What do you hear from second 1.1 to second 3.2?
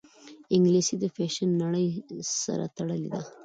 فیشن نړۍ سره تړلې